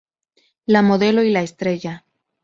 La 0.65 0.81
modelo 0.81 1.21
y 1.21 1.29
la 1.29 1.43
estrella 1.43 2.05